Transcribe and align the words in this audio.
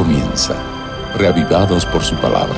comienza, 0.00 0.54
reavivados 1.18 1.84
por 1.84 2.00
su 2.00 2.16
palabra. 2.16 2.56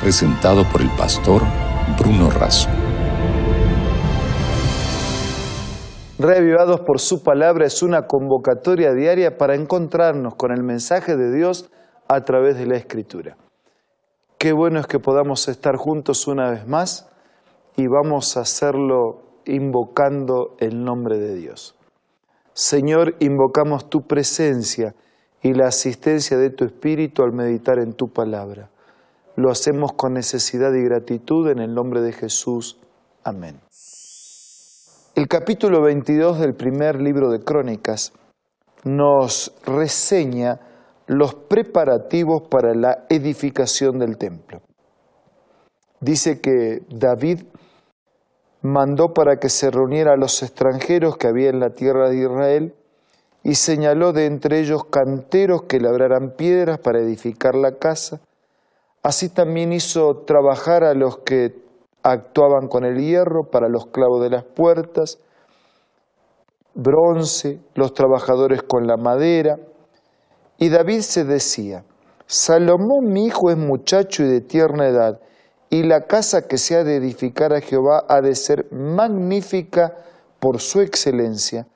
Presentado 0.00 0.64
por 0.72 0.80
el 0.80 0.88
pastor 0.96 1.42
Bruno 1.98 2.30
Razo. 2.30 2.70
Reavivados 6.18 6.80
por 6.86 7.00
su 7.00 7.22
palabra 7.22 7.66
es 7.66 7.82
una 7.82 8.06
convocatoria 8.06 8.94
diaria 8.94 9.36
para 9.36 9.56
encontrarnos 9.56 10.36
con 10.36 10.52
el 10.52 10.62
mensaje 10.62 11.16
de 11.16 11.36
Dios 11.36 11.68
a 12.08 12.22
través 12.22 12.56
de 12.56 12.64
la 12.64 12.76
Escritura. 12.76 13.36
Qué 14.38 14.54
bueno 14.54 14.80
es 14.80 14.86
que 14.86 14.98
podamos 14.98 15.48
estar 15.48 15.76
juntos 15.76 16.26
una 16.26 16.50
vez 16.50 16.66
más 16.66 17.10
y 17.76 17.88
vamos 17.88 18.38
a 18.38 18.40
hacerlo 18.40 19.42
invocando 19.44 20.56
el 20.60 20.82
nombre 20.82 21.18
de 21.18 21.34
Dios. 21.34 21.76
Señor, 22.54 23.16
invocamos 23.20 23.90
tu 23.90 24.06
presencia 24.06 24.94
y 25.46 25.54
la 25.54 25.68
asistencia 25.68 26.36
de 26.36 26.50
tu 26.50 26.64
Espíritu 26.64 27.22
al 27.22 27.32
meditar 27.32 27.78
en 27.78 27.92
tu 27.92 28.08
palabra. 28.08 28.68
Lo 29.36 29.48
hacemos 29.48 29.92
con 29.92 30.14
necesidad 30.14 30.72
y 30.72 30.82
gratitud 30.82 31.48
en 31.48 31.60
el 31.60 31.72
nombre 31.72 32.00
de 32.00 32.10
Jesús. 32.10 32.80
Amén. 33.22 33.60
El 35.14 35.28
capítulo 35.28 35.82
22 35.82 36.40
del 36.40 36.54
primer 36.54 37.00
libro 37.00 37.30
de 37.30 37.44
Crónicas 37.44 38.12
nos 38.82 39.54
reseña 39.64 40.58
los 41.06 41.36
preparativos 41.36 42.42
para 42.50 42.74
la 42.74 43.06
edificación 43.08 44.00
del 44.00 44.18
templo. 44.18 44.62
Dice 46.00 46.40
que 46.40 46.82
David 46.88 47.44
mandó 48.62 49.14
para 49.14 49.38
que 49.38 49.48
se 49.48 49.70
reuniera 49.70 50.14
a 50.14 50.16
los 50.16 50.42
extranjeros 50.42 51.16
que 51.16 51.28
había 51.28 51.50
en 51.50 51.60
la 51.60 51.70
tierra 51.70 52.08
de 52.08 52.16
Israel 52.16 52.74
y 53.46 53.54
señaló 53.54 54.12
de 54.12 54.26
entre 54.26 54.58
ellos 54.58 54.86
canteros 54.86 55.62
que 55.68 55.78
labraran 55.78 56.32
piedras 56.36 56.80
para 56.80 56.98
edificar 56.98 57.54
la 57.54 57.76
casa. 57.76 58.18
Así 59.04 59.28
también 59.28 59.72
hizo 59.72 60.24
trabajar 60.26 60.82
a 60.82 60.94
los 60.94 61.18
que 61.18 61.54
actuaban 62.02 62.66
con 62.66 62.84
el 62.84 62.98
hierro 62.98 63.44
para 63.48 63.68
los 63.68 63.86
clavos 63.86 64.20
de 64.20 64.30
las 64.30 64.42
puertas, 64.42 65.20
bronce, 66.74 67.60
los 67.76 67.94
trabajadores 67.94 68.64
con 68.64 68.88
la 68.88 68.96
madera. 68.96 69.60
Y 70.58 70.68
David 70.68 71.02
se 71.02 71.22
decía, 71.22 71.84
Salomón 72.26 73.12
mi 73.12 73.26
hijo 73.26 73.52
es 73.52 73.56
muchacho 73.56 74.24
y 74.24 74.26
de 74.26 74.40
tierna 74.40 74.88
edad, 74.88 75.20
y 75.70 75.84
la 75.84 76.06
casa 76.08 76.48
que 76.48 76.58
se 76.58 76.74
ha 76.74 76.82
de 76.82 76.96
edificar 76.96 77.52
a 77.52 77.60
Jehová 77.60 78.06
ha 78.08 78.20
de 78.20 78.34
ser 78.34 78.66
magnífica 78.72 79.94
por 80.40 80.60
su 80.60 80.80
excelencia 80.80 81.68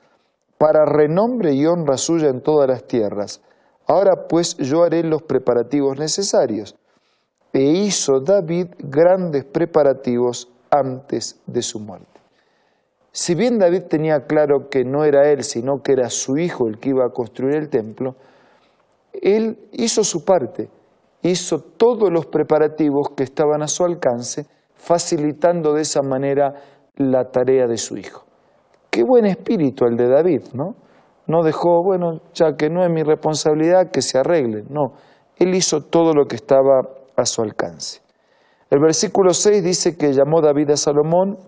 para 0.60 0.84
renombre 0.84 1.54
y 1.54 1.64
honra 1.64 1.96
suya 1.96 2.28
en 2.28 2.42
todas 2.42 2.68
las 2.68 2.86
tierras. 2.86 3.40
Ahora 3.86 4.26
pues 4.28 4.58
yo 4.58 4.82
haré 4.82 5.02
los 5.02 5.22
preparativos 5.22 5.98
necesarios. 5.98 6.76
E 7.54 7.62
hizo 7.62 8.20
David 8.20 8.66
grandes 8.78 9.46
preparativos 9.46 10.52
antes 10.70 11.40
de 11.46 11.62
su 11.62 11.80
muerte. 11.80 12.20
Si 13.10 13.34
bien 13.34 13.58
David 13.58 13.84
tenía 13.88 14.26
claro 14.26 14.68
que 14.68 14.84
no 14.84 15.04
era 15.04 15.30
él, 15.30 15.44
sino 15.44 15.82
que 15.82 15.92
era 15.92 16.10
su 16.10 16.36
hijo 16.36 16.68
el 16.68 16.78
que 16.78 16.90
iba 16.90 17.06
a 17.06 17.10
construir 17.10 17.56
el 17.56 17.70
templo, 17.70 18.16
él 19.14 19.66
hizo 19.72 20.04
su 20.04 20.26
parte, 20.26 20.68
hizo 21.22 21.60
todos 21.60 22.12
los 22.12 22.26
preparativos 22.26 23.08
que 23.16 23.22
estaban 23.22 23.62
a 23.62 23.66
su 23.66 23.82
alcance, 23.82 24.44
facilitando 24.74 25.72
de 25.72 25.82
esa 25.82 26.02
manera 26.02 26.52
la 26.96 27.30
tarea 27.30 27.66
de 27.66 27.78
su 27.78 27.96
hijo. 27.96 28.29
Qué 28.90 29.04
buen 29.04 29.24
espíritu 29.26 29.84
el 29.84 29.96
de 29.96 30.08
David, 30.08 30.42
¿no? 30.52 30.74
No 31.26 31.42
dejó, 31.44 31.82
bueno, 31.84 32.20
ya 32.34 32.56
que 32.56 32.68
no 32.68 32.82
es 32.82 32.90
mi 32.90 33.02
responsabilidad, 33.02 33.90
que 33.92 34.02
se 34.02 34.18
arregle. 34.18 34.64
No, 34.68 34.94
él 35.36 35.54
hizo 35.54 35.82
todo 35.82 36.12
lo 36.12 36.26
que 36.26 36.36
estaba 36.36 36.80
a 37.16 37.24
su 37.24 37.42
alcance. 37.42 38.00
El 38.68 38.80
versículo 38.80 39.32
6 39.32 39.62
dice 39.62 39.96
que 39.96 40.12
llamó 40.12 40.40
David 40.40 40.70
a 40.70 40.76
Salomón, 40.76 41.38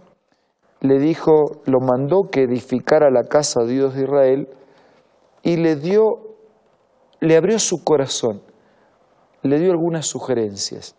le 0.81 0.99
dijo, 0.99 1.63
lo 1.67 1.81
mandó 1.81 2.29
que 2.31 2.43
edificara 2.43 3.11
la 3.11 3.25
casa 3.25 3.63
de 3.63 3.73
Dios 3.73 3.95
de 3.95 4.03
Israel 4.03 4.49
y 5.43 5.57
le 5.57 5.77
dio, 5.77 6.03
le 7.21 7.37
abrió 7.37 7.59
su 7.59 7.85
corazón, 7.85 8.43
le 9.43 9.59
dio 9.59 9.71
algunas 9.71 10.07
sugerencias. 10.07 10.97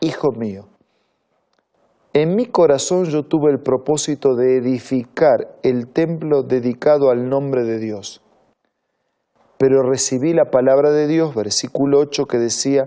Hijo 0.00 0.32
mío, 0.32 0.64
en 2.14 2.36
mi 2.36 2.46
corazón 2.46 3.06
yo 3.06 3.22
tuve 3.22 3.50
el 3.50 3.60
propósito 3.60 4.34
de 4.34 4.58
edificar 4.58 5.56
el 5.62 5.88
templo 5.88 6.42
dedicado 6.42 7.10
al 7.10 7.28
nombre 7.28 7.64
de 7.64 7.78
Dios. 7.78 8.20
Pero 9.56 9.82
recibí 9.82 10.34
la 10.34 10.50
palabra 10.50 10.90
de 10.90 11.06
Dios, 11.06 11.34
versículo 11.34 12.00
8, 12.00 12.26
que 12.26 12.38
decía, 12.38 12.84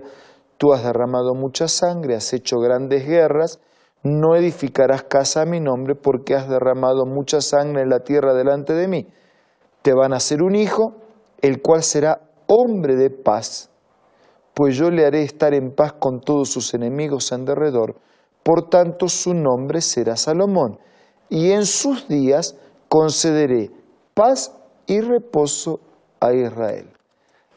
tú 0.58 0.72
has 0.72 0.84
derramado 0.84 1.34
mucha 1.34 1.66
sangre, 1.66 2.14
has 2.14 2.32
hecho 2.34 2.58
grandes 2.58 3.04
guerras, 3.06 3.60
no 4.04 4.36
edificarás 4.36 5.02
casa 5.02 5.42
a 5.42 5.46
mi 5.46 5.58
nombre 5.58 5.96
porque 5.96 6.36
has 6.36 6.48
derramado 6.48 7.04
mucha 7.04 7.40
sangre 7.40 7.82
en 7.82 7.88
la 7.88 8.00
tierra 8.00 8.32
delante 8.32 8.74
de 8.74 8.86
mí. 8.86 9.08
Te 9.82 9.92
van 9.92 10.12
a 10.12 10.16
hacer 10.16 10.42
un 10.42 10.54
hijo, 10.54 10.94
el 11.40 11.62
cual 11.62 11.82
será 11.82 12.20
hombre 12.46 12.94
de 12.94 13.10
paz, 13.10 13.70
pues 14.54 14.76
yo 14.76 14.90
le 14.90 15.04
haré 15.04 15.22
estar 15.22 15.52
en 15.52 15.74
paz 15.74 15.94
con 15.94 16.20
todos 16.20 16.48
sus 16.48 16.74
enemigos 16.74 17.32
en 17.32 17.44
derredor 17.44 17.96
por 18.46 18.68
tanto 18.68 19.08
su 19.08 19.34
nombre 19.34 19.80
será 19.80 20.14
Salomón, 20.14 20.78
y 21.28 21.50
en 21.50 21.66
sus 21.66 22.06
días 22.06 22.56
concederé 22.88 23.72
paz 24.14 24.56
y 24.86 25.00
reposo 25.00 25.80
a 26.20 26.32
Israel. 26.32 26.88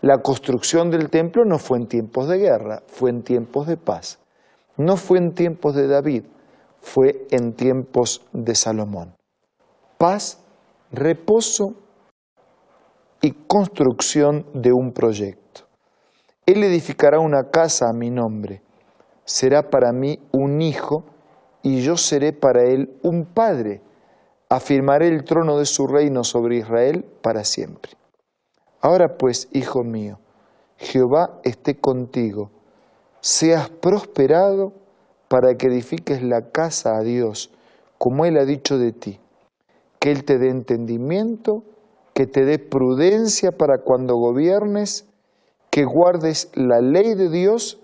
La 0.02 0.24
construcción 0.24 0.90
del 0.90 1.12
templo 1.12 1.46
no 1.46 1.60
fue 1.60 1.78
en 1.78 1.86
tiempos 1.86 2.28
de 2.28 2.40
guerra, 2.40 2.82
fue 2.88 3.12
en 3.12 3.22
tiempos 3.22 3.68
de 3.68 3.78
paz. 3.78 4.18
No 4.78 4.98
fue 4.98 5.20
en 5.20 5.36
tiempos 5.36 5.76
de 5.76 5.88
David, 5.88 6.24
fue 6.82 7.28
en 7.30 7.54
tiempos 7.54 8.26
de 8.34 8.56
Salomón. 8.56 9.14
Paz, 10.00 10.40
reposo 10.92 11.76
y 13.22 13.34
construcción 13.46 14.44
de 14.56 14.72
un 14.74 14.92
proyecto. 14.92 15.68
Él 16.48 16.64
edificará 16.64 17.20
una 17.20 17.52
casa 17.52 17.90
a 17.90 17.94
mi 17.94 18.10
nombre 18.10 18.64
será 19.29 19.69
para 19.69 19.91
mí 19.94 20.17
un 20.31 20.59
hijo 20.59 21.06
y 21.62 21.81
yo 21.81 21.97
seré 21.97 22.34
para 22.34 22.63
él 22.63 22.97
un 23.03 23.25
padre. 23.25 23.84
Afirmaré 24.50 25.07
el 25.07 25.23
trono 25.23 25.59
de 25.59 25.66
su 25.66 25.85
reino 25.85 26.23
sobre 26.23 26.57
Israel 26.57 27.06
para 27.22 27.44
siempre. 27.44 27.91
Ahora 28.81 29.17
pues, 29.19 29.47
hijo 29.51 29.84
mío, 29.84 30.17
Jehová 30.78 31.40
esté 31.44 31.79
contigo, 31.79 32.50
seas 33.22 33.69
prosperado 33.69 34.73
para 35.28 35.53
que 35.53 35.67
edifiques 35.67 36.23
la 36.23 36.50
casa 36.50 36.97
a 36.97 37.03
Dios, 37.03 37.51
como 38.00 38.25
Él 38.25 38.35
ha 38.35 38.46
dicho 38.46 38.79
de 38.79 38.94
ti, 38.94 39.19
que 40.00 40.09
Él 40.09 40.23
te 40.23 40.40
dé 40.40 40.50
entendimiento, 40.50 41.63
que 42.16 42.25
te 42.25 42.46
dé 42.46 42.57
prudencia 42.57 43.51
para 43.51 43.84
cuando 43.84 44.16
gobiernes, 44.16 45.07
que 45.69 45.85
guardes 45.85 46.50
la 46.56 46.81
ley 46.81 47.13
de 47.13 47.29
Dios 47.29 47.79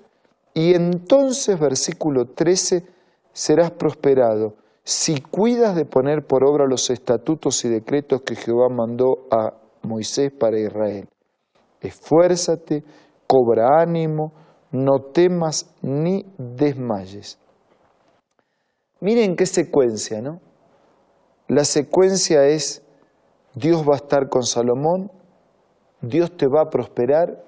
y 0.56 0.74
entonces, 0.74 1.60
versículo 1.60 2.30
13, 2.34 2.84
serás 3.34 3.72
prosperado 3.72 4.56
si 4.86 5.20
cuidas 5.20 5.76
de 5.76 5.84
poner 5.84 6.26
por 6.26 6.46
obra 6.46 6.66
los 6.66 6.90
estatutos 6.90 7.66
y 7.66 7.70
decretos 7.70 8.22
que 8.22 8.36
Jehová 8.36 8.70
mandó 8.70 9.28
a 9.30 9.54
Moisés 9.82 10.32
para 10.32 10.58
Israel. 10.58 11.10
Esfuérzate, 11.82 12.86
cobra 13.28 13.82
ánimo, 13.82 14.32
no 14.72 15.02
temas 15.12 15.76
ni 15.82 16.26
desmayes. 16.38 17.38
Miren 19.02 19.36
qué 19.36 19.46
secuencia, 19.46 20.22
¿no? 20.22 20.40
La 21.50 21.66
secuencia 21.66 22.46
es, 22.46 22.82
Dios 23.56 23.84
va 23.88 23.96
a 23.96 23.98
estar 23.98 24.30
con 24.30 24.44
Salomón, 24.44 25.12
Dios 26.01 26.38
te 26.38 26.48
va 26.48 26.62
a 26.62 26.69
prosperar 26.69 27.44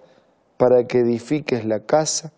para 0.57 0.85
que 0.85 0.99
edifiques 0.99 1.65
la 1.65 1.79
casa, 1.79 2.33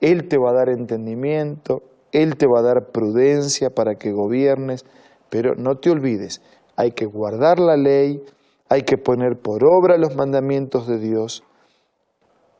él 0.00 0.28
te 0.28 0.38
va 0.38 0.50
a 0.50 0.54
dar 0.54 0.68
entendimiento, 0.68 1.82
Él 2.12 2.36
te 2.36 2.46
va 2.46 2.60
a 2.60 2.62
dar 2.62 2.90
prudencia 2.92 3.70
para 3.70 3.96
que 3.96 4.12
gobiernes, 4.12 4.84
pero 5.30 5.54
no 5.56 5.76
te 5.76 5.90
olvides, 5.90 6.42
hay 6.76 6.92
que 6.92 7.06
guardar 7.06 7.58
la 7.58 7.76
ley, 7.76 8.22
hay 8.68 8.82
que 8.82 8.98
poner 8.98 9.38
por 9.38 9.64
obra 9.64 9.96
los 9.96 10.14
mandamientos 10.14 10.86
de 10.86 10.98
Dios, 10.98 11.42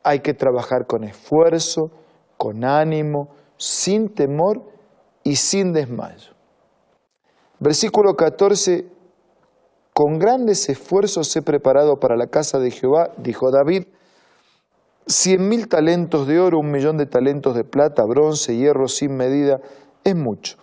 hay 0.03 0.19
que 0.19 0.33
trabajar 0.33 0.87
con 0.87 1.03
esfuerzo, 1.03 1.91
con 2.37 2.63
ánimo, 2.63 3.29
sin 3.57 4.09
temor 4.09 4.63
y 5.23 5.35
sin 5.35 5.73
desmayo. 5.73 6.33
Versículo 7.59 8.15
14, 8.15 8.87
con 9.93 10.19
grandes 10.19 10.69
esfuerzos 10.69 11.35
he 11.35 11.41
preparado 11.41 11.99
para 11.99 12.15
la 12.15 12.27
casa 12.27 12.59
de 12.59 12.71
Jehová, 12.71 13.11
dijo 13.17 13.51
David, 13.51 13.87
Cien 15.09 15.47
mil 15.47 15.69
talentos 15.69 16.27
de 16.27 16.37
oro, 16.37 16.59
un 16.59 16.69
millón 16.69 16.97
de 16.97 17.05
talentos 17.05 17.55
de 17.55 17.63
plata, 17.63 18.03
bronce, 18.05 18.57
hierro 18.57 18.89
sin 18.89 19.15
medida, 19.15 19.61
es 20.03 20.15
mucho. 20.17 20.57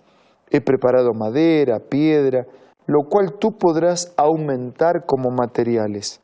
He 0.51 0.61
preparado 0.61 1.13
madera, 1.15 1.79
piedra, 1.79 2.45
lo 2.85 3.09
cual 3.09 3.39
tú 3.39 3.57
podrás 3.57 4.13
aumentar 4.17 5.07
como 5.07 5.31
materiales. 5.31 6.21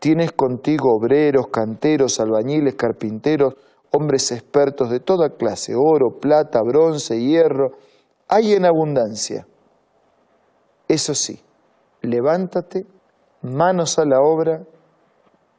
Tienes 0.00 0.32
contigo 0.32 0.96
obreros, 0.96 1.46
canteros, 1.52 2.18
albañiles, 2.18 2.74
carpinteros, 2.74 3.54
hombres 3.92 4.32
expertos 4.32 4.90
de 4.90 4.98
toda 4.98 5.30
clase, 5.30 5.74
oro, 5.76 6.18
plata, 6.20 6.60
bronce, 6.60 7.20
hierro, 7.20 7.70
hay 8.26 8.54
en 8.54 8.64
abundancia. 8.64 9.46
Eso 10.88 11.14
sí, 11.14 11.40
levántate, 12.02 12.84
manos 13.42 14.00
a 14.00 14.04
la 14.04 14.20
obra 14.20 14.64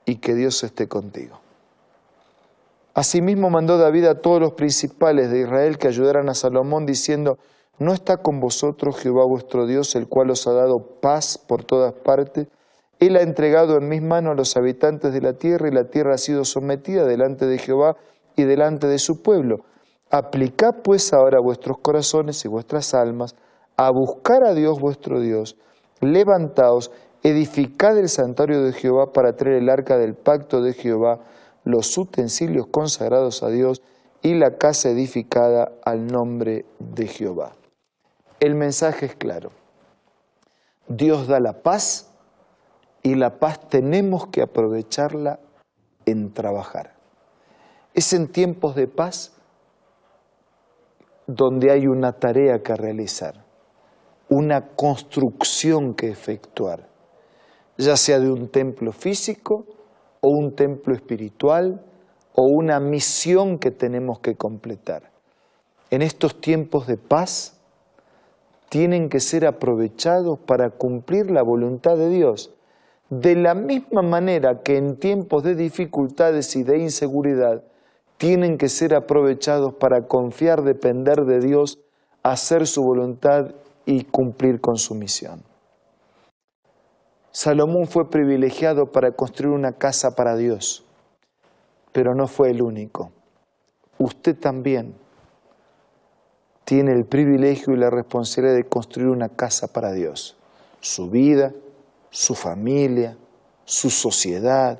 y 0.05 0.17
que 0.17 0.35
Dios 0.35 0.61
esté 0.65 0.89
contigo. 0.89 1.44
Asimismo 2.95 3.49
mandó 3.49 3.77
David 3.77 4.05
a 4.05 4.21
todos 4.21 4.39
los 4.39 4.53
principales 4.53 5.29
de 5.29 5.41
Israel 5.41 5.77
que 5.77 5.89
ayudaran 5.89 6.29
a 6.29 6.33
Salomón 6.33 6.85
diciendo, 6.85 7.37
¿no 7.77 7.91
está 7.91 8.15
con 8.15 8.39
vosotros 8.39 8.97
Jehová 8.97 9.25
vuestro 9.25 9.67
Dios, 9.67 9.95
el 9.95 10.07
cual 10.07 10.31
os 10.31 10.47
ha 10.47 10.53
dado 10.53 10.79
paz 11.01 11.37
por 11.37 11.65
todas 11.65 11.91
partes? 11.91 12.47
Él 13.01 13.17
ha 13.17 13.21
entregado 13.21 13.77
en 13.77 13.89
mis 13.89 14.01
manos 14.01 14.31
a 14.31 14.35
los 14.35 14.55
habitantes 14.55 15.11
de 15.11 15.19
la 15.19 15.33
tierra 15.33 15.67
y 15.67 15.73
la 15.73 15.89
tierra 15.89 16.13
ha 16.13 16.17
sido 16.17 16.45
sometida 16.45 17.03
delante 17.03 17.45
de 17.45 17.57
Jehová 17.57 17.97
y 18.37 18.43
delante 18.43 18.87
de 18.87 18.97
su 18.97 19.21
pueblo. 19.21 19.65
Aplicad 20.09 20.75
pues 20.81 21.11
ahora 21.11 21.41
vuestros 21.41 21.79
corazones 21.79 22.45
y 22.45 22.47
vuestras 22.47 22.93
almas 22.93 23.35
a 23.75 23.91
buscar 23.91 24.45
a 24.45 24.53
Dios 24.53 24.79
vuestro 24.79 25.19
Dios. 25.19 25.57
Levantaos, 25.99 26.91
edificad 27.23 27.97
el 27.97 28.07
santuario 28.07 28.63
de 28.63 28.71
Jehová 28.71 29.11
para 29.11 29.35
traer 29.35 29.57
el 29.57 29.69
arca 29.69 29.97
del 29.97 30.15
pacto 30.15 30.61
de 30.61 30.71
Jehová, 30.71 31.19
los 31.65 31.97
utensilios 31.97 32.67
consagrados 32.67 33.43
a 33.43 33.49
Dios 33.49 33.81
y 34.21 34.35
la 34.35 34.57
casa 34.57 34.89
edificada 34.89 35.73
al 35.83 36.07
nombre 36.07 36.65
de 36.79 37.07
Jehová. 37.07 37.53
El 38.39 38.55
mensaje 38.55 39.07
es 39.07 39.15
claro. 39.15 39.51
Dios 40.87 41.27
da 41.27 41.39
la 41.39 41.63
paz 41.63 42.11
y 43.01 43.15
la 43.15 43.39
paz 43.39 43.67
tenemos 43.67 44.27
que 44.27 44.41
aprovecharla 44.41 45.39
en 46.05 46.33
trabajar. 46.33 46.95
Es 47.93 48.13
en 48.13 48.27
tiempos 48.27 48.75
de 48.75 48.87
paz 48.87 49.33
donde 51.27 51.71
hay 51.71 51.87
una 51.87 52.13
tarea 52.13 52.61
que 52.61 52.75
realizar, 52.75 53.43
una 54.29 54.75
construcción 54.75 55.95
que 55.95 56.09
efectuar, 56.09 56.87
ya 57.77 57.97
sea 57.97 58.19
de 58.19 58.31
un 58.31 58.49
templo 58.49 58.91
físico 58.91 59.65
o 60.25 60.29
un 60.29 60.55
templo 60.55 60.95
espiritual 60.95 61.85
o 62.33 62.47
una 62.47 62.79
misión 62.79 63.59
que 63.59 63.69
tenemos 63.69 64.19
que 64.19 64.35
completar. 64.35 65.11
En 65.91 66.01
estos 66.01 66.41
tiempos 66.41 66.87
de 66.87 66.97
paz 66.97 67.61
tienen 68.69 69.07
que 69.07 69.19
ser 69.19 69.45
aprovechados 69.45 70.39
para 70.39 70.71
cumplir 70.71 71.29
la 71.29 71.43
voluntad 71.43 71.95
de 71.95 72.09
Dios. 72.09 72.51
De 73.11 73.35
la 73.35 73.53
misma 73.53 74.01
manera 74.01 74.63
que 74.63 74.77
en 74.77 74.97
tiempos 74.97 75.43
de 75.43 75.53
dificultades 75.53 76.55
y 76.55 76.63
de 76.63 76.79
inseguridad 76.79 77.63
tienen 78.17 78.57
que 78.57 78.67
ser 78.67 78.95
aprovechados 78.95 79.75
para 79.75 80.07
confiar, 80.07 80.63
depender 80.63 81.25
de 81.25 81.39
Dios, 81.39 81.77
hacer 82.23 82.65
su 82.65 82.81
voluntad 82.81 83.51
y 83.85 84.05
cumplir 84.05 84.59
con 84.59 84.77
su 84.77 84.95
misión. 84.95 85.43
Salomón 87.35 87.87
fue 87.87 88.09
privilegiado 88.09 88.93
para 88.93 89.11
construir 89.11 89.53
una 89.53 89.73
casa 89.73 90.15
para 90.15 90.37
Dios, 90.37 90.85
pero 91.91 92.15
no 92.15 92.29
fue 92.29 92.49
el 92.49 92.61
único. 92.61 93.11
Usted 93.97 94.37
también 94.37 94.95
tiene 96.63 96.93
el 96.93 97.03
privilegio 97.03 97.73
y 97.73 97.77
la 97.77 97.89
responsabilidad 97.89 98.55
de 98.55 98.63
construir 98.63 99.09
una 99.09 99.27
casa 99.27 99.67
para 99.67 99.91
Dios. 99.91 100.37
Su 100.79 101.09
vida, 101.09 101.51
su 102.09 102.35
familia, 102.35 103.17
su 103.65 103.89
sociedad, 103.89 104.79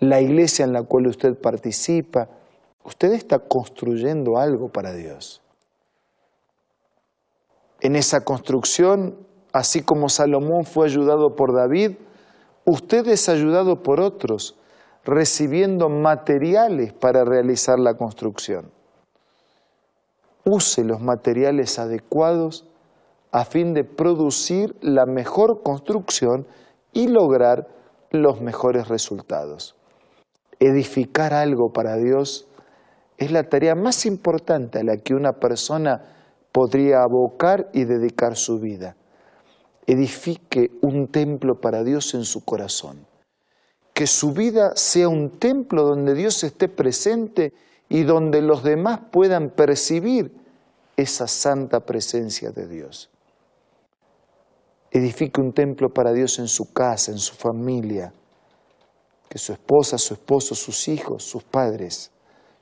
la 0.00 0.20
iglesia 0.20 0.66
en 0.66 0.74
la 0.74 0.82
cual 0.82 1.06
usted 1.06 1.34
participa. 1.34 2.28
Usted 2.84 3.14
está 3.14 3.38
construyendo 3.38 4.36
algo 4.36 4.68
para 4.68 4.92
Dios. 4.92 5.40
En 7.80 7.96
esa 7.96 8.22
construcción 8.22 9.16
Así 9.54 9.82
como 9.82 10.08
Salomón 10.08 10.64
fue 10.64 10.86
ayudado 10.86 11.36
por 11.36 11.54
David, 11.54 11.92
usted 12.64 13.06
es 13.06 13.28
ayudado 13.28 13.84
por 13.84 14.00
otros, 14.00 14.58
recibiendo 15.04 15.88
materiales 15.88 16.92
para 16.92 17.24
realizar 17.24 17.78
la 17.78 17.94
construcción. 17.94 18.72
Use 20.44 20.82
los 20.82 21.00
materiales 21.00 21.78
adecuados 21.78 22.66
a 23.30 23.44
fin 23.44 23.74
de 23.74 23.84
producir 23.84 24.74
la 24.80 25.06
mejor 25.06 25.62
construcción 25.62 26.48
y 26.92 27.06
lograr 27.06 27.68
los 28.10 28.40
mejores 28.40 28.88
resultados. 28.88 29.76
Edificar 30.58 31.32
algo 31.32 31.70
para 31.72 31.94
Dios 31.96 32.48
es 33.18 33.30
la 33.30 33.44
tarea 33.44 33.76
más 33.76 34.04
importante 34.04 34.80
a 34.80 34.82
la 34.82 34.96
que 34.96 35.14
una 35.14 35.34
persona 35.34 36.02
podría 36.50 37.04
abocar 37.04 37.68
y 37.72 37.84
dedicar 37.84 38.34
su 38.34 38.58
vida 38.58 38.96
edifique 39.86 40.70
un 40.80 41.08
templo 41.08 41.60
para 41.60 41.82
Dios 41.84 42.14
en 42.14 42.24
su 42.24 42.44
corazón. 42.44 43.06
Que 43.92 44.06
su 44.06 44.32
vida 44.32 44.74
sea 44.76 45.08
un 45.08 45.38
templo 45.38 45.84
donde 45.84 46.14
Dios 46.14 46.42
esté 46.42 46.68
presente 46.68 47.52
y 47.88 48.02
donde 48.02 48.42
los 48.42 48.62
demás 48.64 49.00
puedan 49.12 49.50
percibir 49.50 50.32
esa 50.96 51.26
santa 51.26 51.80
presencia 51.80 52.50
de 52.50 52.66
Dios. 52.66 53.10
Edifique 54.90 55.40
un 55.40 55.52
templo 55.52 55.88
para 55.92 56.12
Dios 56.12 56.38
en 56.38 56.48
su 56.48 56.72
casa, 56.72 57.12
en 57.12 57.18
su 57.18 57.34
familia. 57.34 58.12
Que 59.28 59.38
su 59.38 59.52
esposa, 59.52 59.98
su 59.98 60.14
esposo, 60.14 60.54
sus 60.54 60.88
hijos, 60.88 61.24
sus 61.24 61.42
padres, 61.42 62.10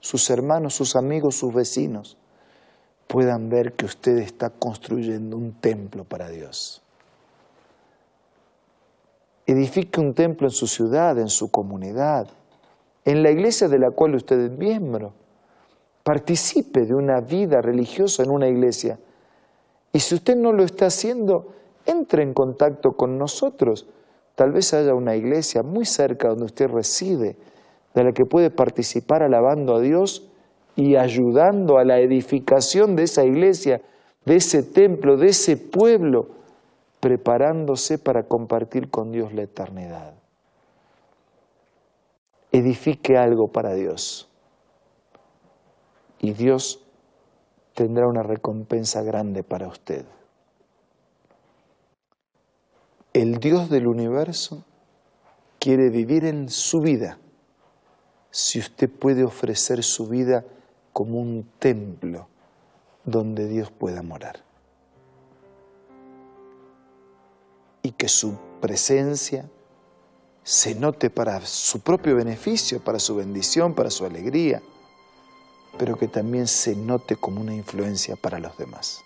sus 0.01 0.29
hermanos, 0.31 0.75
sus 0.75 0.97
amigos, 0.97 1.37
sus 1.37 1.53
vecinos 1.53 2.17
puedan 3.07 3.51
ver 3.51 3.75
que 3.75 3.85
usted 3.85 4.17
está 4.19 4.49
construyendo 4.49 5.37
un 5.37 5.53
templo 5.61 6.05
para 6.05 6.31
Dios. 6.31 6.83
Edifique 9.53 10.01
un 10.01 10.15
templo 10.15 10.47
en 10.47 10.51
su 10.51 10.67
ciudad, 10.67 11.19
en 11.19 11.29
su 11.29 11.51
comunidad, 11.51 12.27
en 13.05 13.23
la 13.23 13.31
iglesia 13.31 13.69
de 13.69 13.79
la 13.79 13.91
cual 13.91 14.15
usted 14.15 14.41
es 14.41 14.51
miembro. 14.59 15.13
Participe 16.03 16.87
de 16.87 16.95
una 16.95 17.21
vida 17.21 17.61
religiosa 17.61 18.23
en 18.23 18.31
una 18.31 18.49
iglesia. 18.49 18.99
Y 19.93 20.01
si 20.01 20.15
usted 20.15 20.37
no 20.37 20.53
lo 20.53 20.65
está 20.65 20.87
haciendo, 20.87 21.53
entre 21.85 22.23
en 22.23 22.33
contacto 22.33 22.93
con 22.93 23.19
nosotros. 23.19 23.87
Tal 24.37 24.53
vez 24.53 24.73
haya 24.73 24.95
una 24.95 25.17
iglesia 25.17 25.63
muy 25.63 25.85
cerca 25.85 26.29
donde 26.29 26.47
usted 26.47 26.71
reside, 26.71 27.37
de 27.95 28.05
la 28.05 28.13
que 28.13 28.25
puede 28.25 28.49
participar 28.49 29.23
alabando 29.23 29.75
a 29.75 29.81
Dios 29.81 30.31
y 30.77 30.97
ayudando 30.97 31.77
a 31.77 31.85
la 31.85 32.01
edificación 32.01 32.97
de 32.97 33.03
esa 33.03 33.25
iglesia, 33.25 33.83
de 34.25 34.37
ese 34.37 34.63
templo, 34.63 35.19
de 35.19 35.27
ese 35.29 35.59
pueblo 35.59 36.42
preparándose 37.03 37.99
para 37.99 38.29
compartir 38.29 38.89
con 38.89 39.11
Dios 39.11 39.33
la 39.35 39.43
eternidad. 39.43 40.15
Edifique 42.53 43.17
algo 43.17 43.49
para 43.49 43.75
Dios 43.75 44.31
y 46.21 46.33
Dios 46.33 46.81
tendrá 47.75 48.07
una 48.07 48.23
recompensa 48.23 49.03
grande 49.03 49.43
para 49.43 49.67
usted. 49.67 50.05
El 53.13 53.39
Dios 53.39 53.69
del 53.69 53.89
universo 53.89 54.65
quiere 55.59 55.91
vivir 55.91 56.25
en 56.25 56.49
su 56.51 56.79
vida 56.83 57.19
si 58.31 58.61
usted 58.61 58.89
puede 58.89 59.25
ofrecer 59.25 59.83
su 59.83 60.07
vida 60.07 60.45
como 60.93 61.19
un 61.19 61.51
templo 61.59 62.29
donde 63.05 63.49
Dios 63.49 63.73
pueda 63.73 64.03
morar. 64.03 64.52
Y 67.83 67.93
que 67.93 68.09
su 68.09 68.37
presencia 68.61 69.49
se 70.45 70.75
note 70.75 71.11
para 71.11 71.41
su 71.47 71.81
propio 71.81 72.17
beneficio, 72.17 72.81
para 72.81 72.99
su 72.99 73.17
bendición, 73.17 73.75
para 73.75 73.91
su 73.91 74.05
alegría, 74.05 74.63
pero 75.79 75.97
que 75.97 76.09
también 76.09 76.47
se 76.47 76.75
note 76.75 77.17
como 77.17 77.41
una 77.41 77.55
influencia 77.55 78.17
para 78.17 78.39
los 78.39 78.57
demás. 78.57 79.03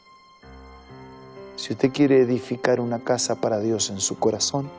Si 1.57 1.73
usted 1.73 1.91
quiere 1.93 2.21
edificar 2.21 2.81
una 2.81 2.99
casa 2.99 3.41
para 3.41 3.61
Dios 3.61 3.91
en 3.91 4.01
su 4.01 4.19
corazón, 4.19 4.71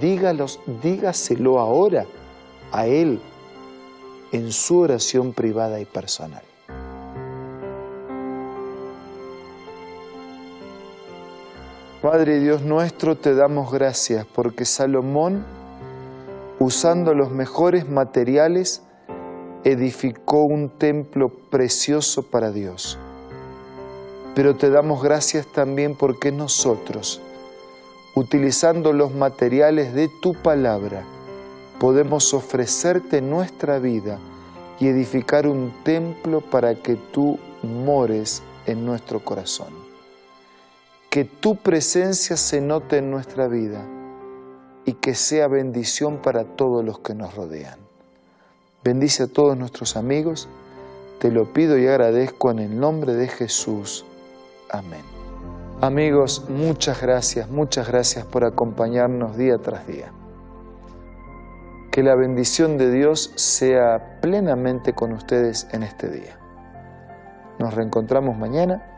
dígalos, 0.00 0.60
dígaselo 0.82 1.60
ahora 1.60 2.06
a 2.72 2.86
Él 2.86 3.20
en 4.32 4.52
su 4.52 4.80
oración 4.80 5.32
privada 5.32 5.80
y 5.80 5.84
personal. 5.84 6.42
Padre 12.02 12.38
Dios 12.38 12.62
nuestro, 12.62 13.16
te 13.16 13.34
damos 13.34 13.72
gracias 13.72 14.24
porque 14.24 14.64
Salomón, 14.64 15.44
usando 16.60 17.12
los 17.12 17.32
mejores 17.32 17.88
materiales, 17.88 18.84
edificó 19.64 20.44
un 20.44 20.68
templo 20.68 21.28
precioso 21.50 22.22
para 22.22 22.52
Dios. 22.52 23.00
Pero 24.36 24.54
te 24.54 24.70
damos 24.70 25.02
gracias 25.02 25.48
también 25.48 25.96
porque 25.96 26.30
nosotros, 26.30 27.20
utilizando 28.14 28.92
los 28.92 29.12
materiales 29.12 29.92
de 29.92 30.08
tu 30.22 30.34
palabra, 30.34 31.02
podemos 31.80 32.32
ofrecerte 32.32 33.20
nuestra 33.22 33.80
vida 33.80 34.20
y 34.78 34.86
edificar 34.86 35.48
un 35.48 35.72
templo 35.82 36.42
para 36.42 36.76
que 36.76 36.94
tú 36.94 37.40
mores 37.64 38.44
en 38.66 38.86
nuestro 38.86 39.18
corazón. 39.18 39.87
Que 41.10 41.24
tu 41.24 41.56
presencia 41.56 42.36
se 42.36 42.60
note 42.60 42.98
en 42.98 43.10
nuestra 43.10 43.48
vida 43.48 43.82
y 44.84 44.92
que 44.94 45.14
sea 45.14 45.48
bendición 45.48 46.18
para 46.18 46.44
todos 46.44 46.84
los 46.84 46.98
que 47.00 47.14
nos 47.14 47.34
rodean. 47.34 47.78
Bendice 48.84 49.22
a 49.22 49.26
todos 49.26 49.56
nuestros 49.56 49.96
amigos, 49.96 50.48
te 51.18 51.30
lo 51.30 51.52
pido 51.52 51.78
y 51.78 51.86
agradezco 51.86 52.50
en 52.50 52.58
el 52.58 52.78
nombre 52.78 53.14
de 53.14 53.28
Jesús. 53.28 54.04
Amén. 54.70 55.02
Amigos, 55.80 56.44
muchas 56.50 57.00
gracias, 57.00 57.48
muchas 57.48 57.88
gracias 57.88 58.26
por 58.26 58.44
acompañarnos 58.44 59.36
día 59.36 59.58
tras 59.58 59.86
día. 59.86 60.12
Que 61.90 62.02
la 62.02 62.16
bendición 62.16 62.76
de 62.76 62.90
Dios 62.90 63.32
sea 63.36 64.20
plenamente 64.20 64.92
con 64.92 65.12
ustedes 65.12 65.68
en 65.72 65.84
este 65.84 66.10
día. 66.10 66.38
Nos 67.58 67.72
reencontramos 67.74 68.36
mañana 68.36 68.97